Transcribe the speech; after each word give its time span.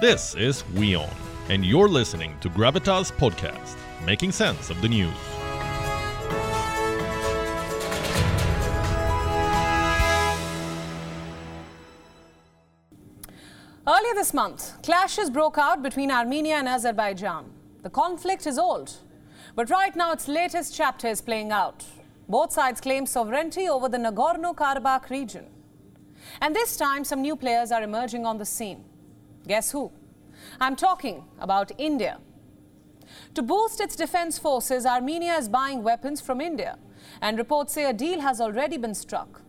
This 0.00 0.34
is 0.34 0.64
WION, 0.74 1.08
and 1.50 1.64
you're 1.64 1.88
listening 1.88 2.36
to 2.40 2.50
Gravitas 2.50 3.12
Podcast, 3.12 3.76
making 4.04 4.32
sense 4.32 4.68
of 4.68 4.82
the 4.82 4.88
news. 4.88 5.14
Earlier 13.86 14.14
this 14.14 14.34
month, 14.34 14.82
clashes 14.82 15.30
broke 15.30 15.58
out 15.58 15.80
between 15.80 16.10
Armenia 16.10 16.56
and 16.56 16.68
Azerbaijan. 16.68 17.44
The 17.84 17.90
conflict 17.90 18.48
is 18.48 18.58
old, 18.58 18.92
but 19.54 19.70
right 19.70 19.94
now 19.94 20.10
its 20.10 20.26
latest 20.26 20.74
chapter 20.74 21.06
is 21.06 21.20
playing 21.20 21.52
out. 21.52 21.84
Both 22.28 22.50
sides 22.50 22.80
claim 22.80 23.06
sovereignty 23.06 23.68
over 23.68 23.88
the 23.88 23.98
Nagorno 23.98 24.56
Karabakh 24.56 25.08
region. 25.08 25.46
And 26.40 26.52
this 26.52 26.76
time, 26.76 27.04
some 27.04 27.22
new 27.22 27.36
players 27.36 27.70
are 27.70 27.84
emerging 27.84 28.26
on 28.26 28.38
the 28.38 28.44
scene. 28.44 28.84
Guess 29.46 29.72
who? 29.72 29.92
I'm 30.60 30.76
talking 30.76 31.24
about 31.38 31.72
India. 31.78 32.18
To 33.34 33.42
boost 33.42 33.80
its 33.80 33.96
defense 33.96 34.38
forces, 34.38 34.86
Armenia 34.86 35.34
is 35.34 35.48
buying 35.48 35.82
weapons 35.82 36.20
from 36.20 36.40
India, 36.40 36.78
and 37.20 37.36
reports 37.36 37.74
say 37.74 37.84
a 37.84 37.92
deal 37.92 38.20
has 38.20 38.40
already 38.40 38.76
been 38.76 38.94
struck. 38.94 39.42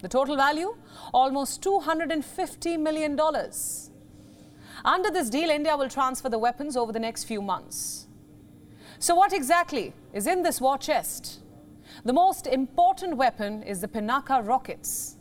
The 0.00 0.08
total 0.08 0.36
value? 0.36 0.76
Almost 1.12 1.62
$250 1.62 2.78
million. 2.78 3.18
Under 4.84 5.10
this 5.10 5.30
deal, 5.30 5.50
India 5.50 5.76
will 5.76 5.88
transfer 5.88 6.28
the 6.28 6.38
weapons 6.38 6.76
over 6.76 6.92
the 6.92 6.98
next 6.98 7.24
few 7.24 7.42
months. 7.42 8.06
So, 8.98 9.14
what 9.14 9.32
exactly 9.32 9.92
is 10.12 10.26
in 10.26 10.42
this 10.42 10.60
war 10.60 10.78
chest? 10.78 11.40
The 12.04 12.12
most 12.12 12.46
important 12.46 13.16
weapon 13.16 13.62
is 13.62 13.80
the 13.80 13.88
Pinaka 13.88 14.46
rockets. 14.46 15.16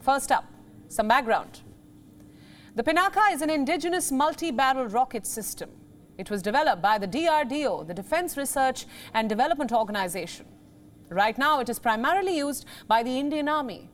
First 0.00 0.30
up, 0.30 0.44
some 0.88 1.08
background. 1.08 1.60
The 2.76 2.82
Pinaka 2.82 3.32
is 3.32 3.40
an 3.40 3.50
indigenous 3.50 4.10
multi 4.10 4.50
barrel 4.50 4.86
rocket 4.86 5.26
system. 5.26 5.70
It 6.18 6.28
was 6.28 6.42
developed 6.42 6.82
by 6.82 6.98
the 6.98 7.06
DRDO, 7.06 7.86
the 7.86 7.94
Defense 7.94 8.36
Research 8.36 8.86
and 9.12 9.28
Development 9.28 9.70
Organization. 9.70 10.46
Right 11.08 11.38
now, 11.38 11.60
it 11.60 11.68
is 11.68 11.78
primarily 11.78 12.36
used 12.36 12.66
by 12.88 13.04
the 13.04 13.16
Indian 13.16 13.48
Army. 13.48 13.90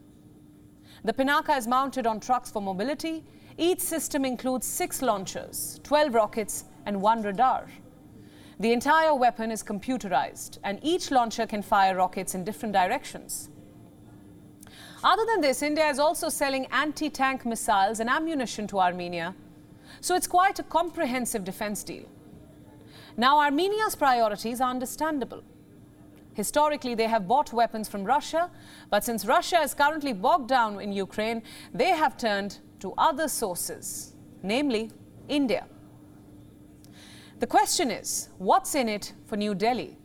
The 1.05 1.13
Pinaka 1.13 1.59
is 1.59 1.67
mounted 1.67 2.07
on 2.07 2.21
trucks 2.21 2.51
for 2.51 2.63
mobility. 2.63 3.23
Each 3.59 3.81
system 3.81 4.25
includes 4.25 4.67
six 4.67 5.03
launchers, 5.03 5.79
12 5.83 6.15
rockets, 6.15 6.65
and 6.87 7.03
one 7.03 7.21
radar. 7.21 7.67
The 8.61 8.73
entire 8.73 9.15
weapon 9.15 9.51
is 9.51 9.63
computerized, 9.63 10.57
and 10.65 10.79
each 10.83 11.11
launcher 11.11 11.47
can 11.47 11.61
fire 11.61 11.97
rockets 11.97 12.35
in 12.35 12.45
different 12.45 12.73
directions. 12.73 13.51
Other 15.03 15.25
than 15.25 15.41
this, 15.41 15.63
India 15.63 15.89
is 15.89 15.99
also 15.99 16.29
selling 16.29 16.67
anti 16.67 17.09
tank 17.09 17.47
missiles 17.47 18.01
and 18.01 18.11
ammunition 18.11 18.67
to 18.67 18.81
Armenia, 18.81 19.35
so 20.01 20.15
it's 20.15 20.27
quite 20.27 20.59
a 20.59 20.63
comprehensive 20.63 21.43
defense 21.43 21.83
deal. 21.83 22.05
Now, 23.17 23.41
Armenia's 23.41 23.97
priorities 23.97 24.61
are 24.61 24.71
understandable. 24.71 25.43
Historically, 26.35 26.95
they 26.95 27.09
have 27.09 27.27
bought 27.27 27.53
weapons 27.53 27.89
from 27.89 28.05
Russia, 28.05 28.51
but 28.91 29.05
since 29.05 29.25
Russia 29.25 29.61
is 29.61 29.75
currently 29.75 30.13
bogged 30.13 30.49
down 30.49 30.81
in 30.81 30.93
Ukraine, 30.93 31.43
they 31.75 31.91
have 31.91 32.17
turned 32.17 32.59
to 32.81 32.95
other 32.97 33.27
sources, 33.27 34.15
namely 34.43 34.91
India. 35.29 35.67
The 37.41 37.47
question 37.47 37.91
is 37.91 38.29
what's 38.39 38.75
in 38.75 38.89
it 38.89 39.15
for 39.27 39.37
New 39.37 39.55
Delhi? 39.55 39.97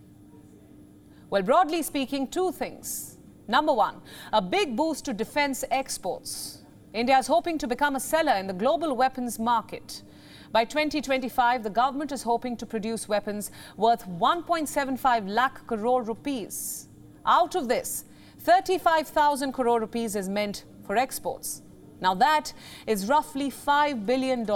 Well, 1.29 1.41
broadly 1.41 1.83
speaking, 1.83 2.27
two 2.27 2.51
things. 2.51 3.14
Number 3.47 3.73
one, 3.73 4.01
a 4.33 4.41
big 4.41 4.75
boost 4.75 5.05
to 5.05 5.13
defense 5.13 5.63
exports. 5.69 6.63
India 6.93 7.17
is 7.17 7.27
hoping 7.27 7.57
to 7.59 7.67
become 7.67 7.95
a 7.95 7.99
seller 7.99 8.33
in 8.33 8.47
the 8.47 8.53
global 8.53 8.95
weapons 8.95 9.37
market. 9.37 10.01
By 10.51 10.63
2025, 10.63 11.63
the 11.63 11.69
government 11.69 12.11
is 12.11 12.23
hoping 12.23 12.55
to 12.57 12.65
produce 12.65 13.09
weapons 13.09 13.51
worth 13.75 14.07
1.75 14.07 15.27
lakh 15.27 15.67
crore 15.67 16.03
rupees. 16.03 16.87
Out 17.25 17.55
of 17.55 17.67
this, 17.67 18.05
35,000 18.39 19.51
crore 19.51 19.79
rupees 19.81 20.15
is 20.15 20.29
meant 20.29 20.65
for 20.85 20.95
exports. 20.95 21.61
Now, 21.99 22.13
that 22.15 22.53
is 22.87 23.07
roughly 23.07 23.49
$5 23.49 24.05
billion. 24.05 24.47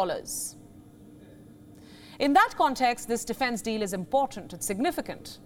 In 2.19 2.34
that 2.34 2.53
context, 2.58 3.08
this 3.08 3.25
defense 3.25 3.62
deal 3.62 3.81
is 3.81 3.94
important, 3.94 4.53
it's 4.53 4.66
significant. 4.66 5.40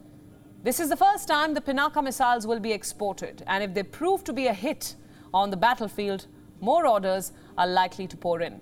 This 0.63 0.79
is 0.79 0.87
the 0.87 0.95
first 0.95 1.27
time 1.27 1.53
the 1.53 1.59
Pinaka 1.59 2.01
missiles 2.01 2.47
will 2.47 2.59
be 2.59 2.71
exported, 2.71 3.43
and 3.47 3.61
if 3.61 3.73
they 3.73 3.83
prove 3.83 4.23
to 4.23 4.31
be 4.31 4.47
a 4.47 4.53
hit 4.53 4.95
on 5.33 5.49
the 5.49 5.57
battlefield, 5.57 6.27
more 6.61 6.87
orders 6.87 7.33
are 7.57 7.67
likely 7.67 8.07
to 8.07 8.15
pour 8.15 8.39
in. 8.41 8.61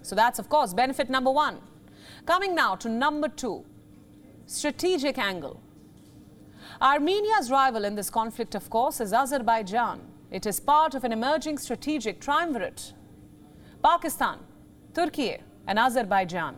So 0.00 0.14
that's, 0.14 0.38
of 0.38 0.48
course, 0.48 0.72
benefit 0.72 1.10
number 1.10 1.30
one. 1.30 1.58
Coming 2.24 2.54
now 2.54 2.74
to 2.76 2.88
number 2.88 3.28
two 3.28 3.66
strategic 4.46 5.18
angle. 5.18 5.60
Armenia's 6.80 7.50
rival 7.50 7.84
in 7.84 7.94
this 7.94 8.08
conflict, 8.08 8.54
of 8.54 8.70
course, 8.70 9.00
is 9.00 9.12
Azerbaijan. 9.12 10.00
It 10.30 10.46
is 10.46 10.58
part 10.58 10.94
of 10.94 11.04
an 11.04 11.12
emerging 11.12 11.58
strategic 11.58 12.20
triumvirate 12.20 12.94
Pakistan, 13.82 14.38
Turkey, 14.94 15.36
and 15.66 15.78
Azerbaijan. 15.78 16.56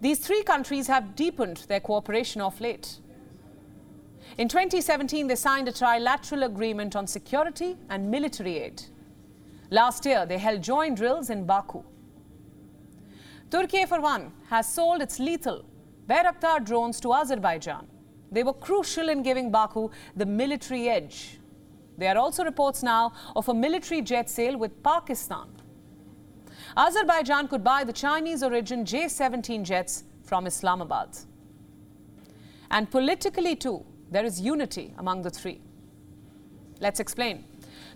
These 0.00 0.18
three 0.18 0.42
countries 0.42 0.88
have 0.88 1.14
deepened 1.14 1.64
their 1.68 1.80
cooperation 1.80 2.40
of 2.40 2.60
late. 2.60 2.98
In 4.36 4.48
2017, 4.48 5.28
they 5.28 5.36
signed 5.36 5.68
a 5.68 5.72
trilateral 5.72 6.44
agreement 6.46 6.96
on 6.96 7.06
security 7.06 7.76
and 7.88 8.10
military 8.10 8.58
aid. 8.58 8.82
Last 9.70 10.04
year, 10.04 10.26
they 10.26 10.38
held 10.38 10.62
joint 10.62 10.96
drills 10.96 11.30
in 11.30 11.46
Baku. 11.46 11.84
Turkey, 13.50 13.86
for 13.86 14.00
one, 14.00 14.32
has 14.48 14.72
sold 14.72 15.02
its 15.02 15.20
lethal 15.20 15.64
Bayraktar 16.08 16.64
drones 16.64 17.00
to 17.00 17.14
Azerbaijan. 17.14 17.86
They 18.30 18.42
were 18.42 18.52
crucial 18.52 19.08
in 19.08 19.22
giving 19.22 19.50
Baku 19.50 19.90
the 20.16 20.26
military 20.26 20.88
edge. 20.88 21.38
There 21.96 22.14
are 22.14 22.18
also 22.18 22.44
reports 22.44 22.82
now 22.82 23.12
of 23.36 23.48
a 23.48 23.54
military 23.54 24.02
jet 24.02 24.28
sale 24.28 24.58
with 24.58 24.82
Pakistan. 24.82 25.46
Azerbaijan 26.76 27.46
could 27.46 27.62
buy 27.62 27.84
the 27.84 27.92
Chinese 27.92 28.42
origin 28.42 28.84
J 28.84 29.06
17 29.06 29.64
jets 29.64 30.04
from 30.24 30.46
Islamabad. 30.46 31.16
And 32.70 32.90
politically, 32.90 33.54
too, 33.54 33.86
there 34.10 34.24
is 34.24 34.40
unity 34.40 34.94
among 34.98 35.22
the 35.22 35.30
three. 35.30 35.60
Let's 36.80 37.00
explain. 37.00 37.44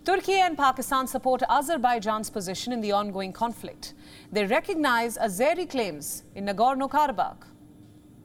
Turkey 0.05 0.35
and 0.35 0.57
Pakistan 0.57 1.07
support 1.07 1.43
Azerbaijan's 1.49 2.31
position 2.31 2.73
in 2.73 2.81
the 2.81 2.93
ongoing 2.93 3.33
conflict. 3.33 3.95
They 4.33 4.47
recognize 4.47 5.19
Azeri 5.19 5.69
claims 5.69 6.25
in 6.35 6.47
Nagorno 6.47 6.89
Karabakh. 6.89 7.45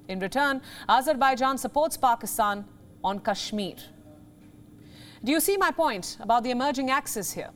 In 0.08 0.20
return, 0.20 0.62
Azerbaijan 0.88 1.58
supports 1.58 1.98
Pakistan 1.98 2.66
on 3.04 3.20
Kashmir. 3.20 3.76
Do 5.24 5.32
you 5.32 5.40
see 5.40 5.58
my 5.58 5.72
point 5.72 6.18
about 6.20 6.44
the 6.44 6.52
emerging 6.52 6.92
axis 6.92 7.32
here? 7.32 7.52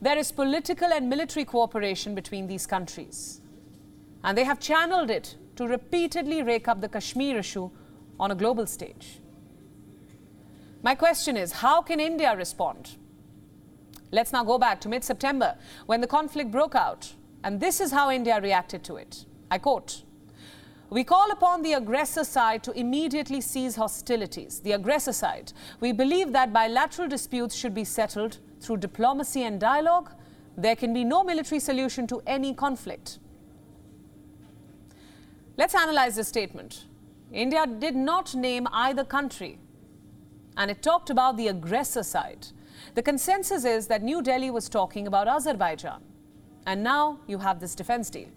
There 0.00 0.18
is 0.18 0.32
political 0.32 0.92
and 0.92 1.08
military 1.08 1.44
cooperation 1.44 2.14
between 2.14 2.46
these 2.46 2.66
countries. 2.66 3.40
And 4.24 4.36
they 4.36 4.44
have 4.44 4.58
channeled 4.58 5.10
it 5.10 5.36
to 5.56 5.66
repeatedly 5.66 6.42
rake 6.42 6.68
up 6.68 6.80
the 6.80 6.88
Kashmir 6.88 7.38
issue 7.38 7.70
on 8.18 8.30
a 8.30 8.34
global 8.34 8.66
stage. 8.66 9.20
My 10.82 10.94
question 10.94 11.36
is 11.36 11.52
how 11.52 11.82
can 11.82 12.00
India 12.00 12.36
respond? 12.36 12.96
Let's 14.12 14.32
now 14.32 14.44
go 14.44 14.58
back 14.58 14.80
to 14.82 14.88
mid 14.88 15.04
September 15.04 15.56
when 15.86 16.00
the 16.00 16.06
conflict 16.06 16.50
broke 16.50 16.74
out. 16.74 17.12
And 17.44 17.60
this 17.60 17.80
is 17.80 17.92
how 17.92 18.10
India 18.10 18.40
reacted 18.40 18.82
to 18.84 18.96
it. 18.96 19.24
I 19.50 19.58
quote 19.58 20.02
we 20.88 21.02
call 21.02 21.32
upon 21.32 21.62
the 21.62 21.72
aggressor 21.72 22.22
side 22.22 22.62
to 22.62 22.72
immediately 22.78 23.40
cease 23.40 23.74
hostilities. 23.74 24.60
The 24.60 24.72
aggressor 24.72 25.12
side. 25.12 25.52
We 25.80 25.90
believe 25.90 26.32
that 26.32 26.52
bilateral 26.52 27.08
disputes 27.08 27.56
should 27.56 27.74
be 27.74 27.84
settled 27.84 28.38
through 28.60 28.76
diplomacy 28.76 29.42
and 29.42 29.58
dialogue. 29.60 30.12
There 30.56 30.76
can 30.76 30.94
be 30.94 31.02
no 31.02 31.24
military 31.24 31.58
solution 31.58 32.06
to 32.06 32.22
any 32.26 32.54
conflict. 32.54 33.18
Let's 35.56 35.74
analyze 35.74 36.14
this 36.14 36.28
statement. 36.28 36.84
India 37.32 37.66
did 37.66 37.96
not 37.96 38.34
name 38.34 38.68
either 38.72 39.04
country, 39.04 39.58
and 40.56 40.70
it 40.70 40.82
talked 40.82 41.10
about 41.10 41.36
the 41.36 41.48
aggressor 41.48 42.02
side. 42.02 42.46
The 42.94 43.02
consensus 43.02 43.64
is 43.64 43.86
that 43.88 44.02
New 44.02 44.22
Delhi 44.22 44.50
was 44.50 44.68
talking 44.68 45.06
about 45.06 45.28
Azerbaijan. 45.28 46.02
And 46.66 46.82
now 46.82 47.20
you 47.26 47.38
have 47.38 47.60
this 47.60 47.74
defense 47.74 48.10
deal. 48.10 48.28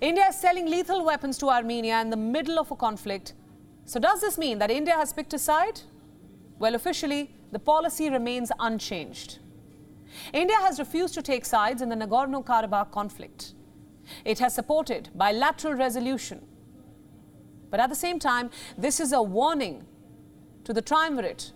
India 0.00 0.26
is 0.28 0.36
selling 0.36 0.66
lethal 0.66 1.04
weapons 1.04 1.38
to 1.38 1.48
Armenia 1.48 2.00
in 2.00 2.10
the 2.10 2.16
middle 2.16 2.58
of 2.58 2.70
a 2.70 2.76
conflict. 2.76 3.34
So, 3.84 3.98
does 3.98 4.20
this 4.20 4.38
mean 4.38 4.58
that 4.58 4.70
India 4.70 4.94
has 4.94 5.12
picked 5.12 5.34
a 5.34 5.38
side? 5.38 5.80
Well, 6.58 6.74
officially, 6.74 7.34
the 7.50 7.58
policy 7.58 8.10
remains 8.10 8.52
unchanged. 8.60 9.38
India 10.32 10.56
has 10.56 10.78
refused 10.78 11.14
to 11.14 11.22
take 11.22 11.44
sides 11.44 11.82
in 11.82 11.88
the 11.88 11.96
Nagorno 11.96 12.44
Karabakh 12.44 12.92
conflict. 12.92 13.54
It 14.24 14.38
has 14.38 14.54
supported 14.54 15.10
bilateral 15.14 15.74
resolution. 15.74 16.46
But 17.70 17.80
at 17.80 17.90
the 17.90 17.96
same 17.96 18.18
time, 18.18 18.50
this 18.76 19.00
is 19.00 19.12
a 19.12 19.22
warning 19.22 19.84
to 20.64 20.72
the 20.72 20.82
triumvirate. 20.82 21.52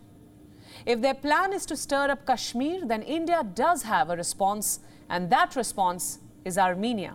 If 0.85 1.01
their 1.01 1.15
plan 1.15 1.53
is 1.53 1.67
to 1.67 1.77
stir 1.77 2.11
up 2.11 2.27
Kashmir, 2.27 2.87
then 2.87 3.03
India 3.03 3.45
does 3.55 3.83
have 3.83 4.11
a 4.11 4.17
response, 4.17 4.81
and 5.09 5.31
that 5.31 5.55
response 5.57 6.19
is 6.45 6.59
Armenia. 6.59 7.15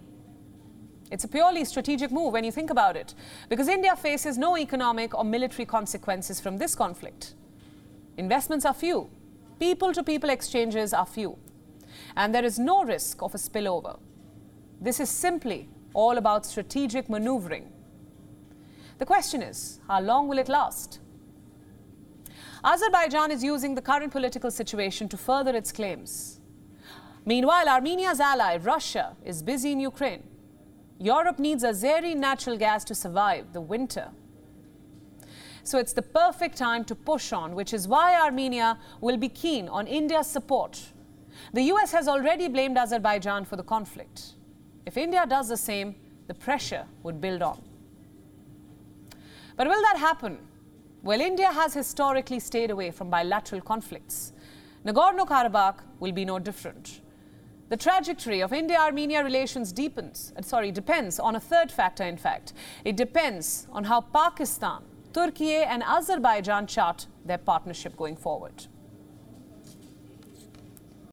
It's 1.10 1.24
a 1.24 1.28
purely 1.28 1.64
strategic 1.66 2.12
move 2.12 2.34
when 2.34 2.44
you 2.44 2.52
think 2.52 2.70
about 2.70 2.96
it, 2.96 3.14
because 3.50 3.68
India 3.68 3.96
faces 3.96 4.38
no 4.38 4.58
economic 4.58 5.14
or 5.14 5.24
military 5.24 5.66
consequences 5.66 6.40
from 6.40 6.58
this 6.58 6.76
conflict. 6.76 7.34
Investments 8.18 8.66
are 8.66 8.74
few, 8.74 9.10
people 9.60 9.94
to 9.94 10.04
people 10.04 10.30
exchanges 10.30 10.94
are 10.94 11.06
few, 11.06 11.38
and 12.16 12.34
there 12.34 12.44
is 12.44 12.60
no 12.60 12.84
risk 12.84 13.22
of 13.22 13.34
a 13.36 13.38
spillover. 13.38 14.00
This 14.82 15.00
is 15.00 15.10
simply 15.10 15.70
all 15.94 16.18
about 16.18 16.46
strategic 16.46 17.10
maneuvering. 17.10 17.72
The 18.98 19.06
question 19.06 19.42
is 19.42 19.80
how 19.88 20.02
long 20.02 20.28
will 20.28 20.40
it 20.40 20.50
last? 20.50 21.00
Azerbaijan 22.64 23.32
is 23.32 23.44
using 23.44 23.76
the 23.76 23.82
current 23.82 24.12
political 24.12 24.50
situation 24.50 25.08
to 25.10 25.18
further 25.18 25.56
its 25.56 25.72
claims. 25.72 26.40
Meanwhile, 27.26 27.70
Armenia's 27.70 28.20
ally, 28.20 28.58
Russia, 28.58 29.16
is 29.24 29.44
busy 29.44 29.72
in 29.74 29.80
Ukraine. 29.80 30.24
Europe 31.00 31.40
needs 31.40 31.64
Azeri 31.64 32.16
natural 32.16 32.58
gas 32.58 32.84
to 32.86 32.96
survive 32.96 33.54
the 33.54 33.62
winter. 33.62 34.10
So 35.64 35.78
it's 35.78 35.94
the 35.94 36.02
perfect 36.02 36.58
time 36.58 36.86
to 36.86 36.96
push 36.96 37.34
on, 37.34 37.54
which 37.54 37.74
is 37.74 37.88
why 37.88 38.20
Armenia 38.20 38.80
will 39.02 39.18
be 39.18 39.30
keen 39.30 39.68
on 39.68 39.86
India's 39.86 40.28
support. 40.28 40.82
The 41.54 41.64
US 41.74 41.92
has 41.92 42.08
already 42.08 42.48
blamed 42.48 42.78
Azerbaijan 42.78 43.46
for 43.46 43.58
the 43.58 43.64
conflict. 43.64 44.36
If 44.86 44.98
India 44.98 45.26
does 45.28 45.50
the 45.50 45.58
same, 45.58 45.96
the 46.28 46.34
pressure 46.34 46.86
would 47.04 47.20
build 47.20 47.42
on. 47.42 47.67
But 49.58 49.68
will 49.68 49.82
that 49.82 49.98
happen? 49.98 50.38
Well, 51.04 51.20
India 51.20 51.52
has 51.52 51.74
historically 51.74 52.40
stayed 52.40 52.70
away 52.70 52.92
from 52.92 53.10
bilateral 53.10 53.62
conflicts. 53.62 54.32
Nagorno 54.86 55.28
Karabakh 55.28 55.80
will 56.00 56.12
be 56.12 56.26
no 56.26 56.38
different. 56.38 57.02
The 57.70 57.76
trajectory 57.76 58.42
of 58.42 58.54
India 58.54 58.78
Armenia 58.78 59.24
relations 59.24 59.74
deepens, 59.74 60.32
uh, 60.38 60.42
sorry, 60.42 60.72
depends 60.72 61.20
on 61.20 61.36
a 61.36 61.40
third 61.40 61.72
factor, 61.72 62.04
in 62.04 62.18
fact. 62.18 62.54
It 62.86 62.96
depends 62.96 63.68
on 63.72 63.84
how 63.84 64.02
Pakistan, 64.02 64.84
Turkey, 65.12 65.56
and 65.56 65.84
Azerbaijan 65.84 66.68
chart 66.68 67.08
their 67.26 67.40
partnership 67.40 67.98
going 67.98 68.16
forward. 68.16 68.68